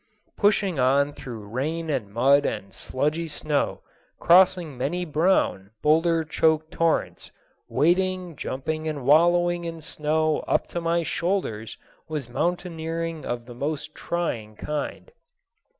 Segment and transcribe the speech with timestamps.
[0.35, 3.81] Pushing on through rain and mud and sludgy snow,
[4.19, 7.29] crossing many brown, boulder choked torrents,
[7.69, 11.77] wading, jumping, and wallowing in snow up to my shoulders
[12.07, 15.11] was mountaineering of the most trying kind.